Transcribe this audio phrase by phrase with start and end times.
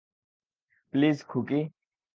[0.93, 1.61] Please, Khuki.